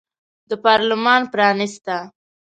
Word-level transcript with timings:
د 0.49 0.51
پارلمان 0.63 1.21
پرانیستنه 1.33 1.97